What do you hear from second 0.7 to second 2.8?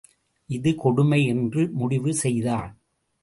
கொடுமை என்று முடிவு செய்தான்.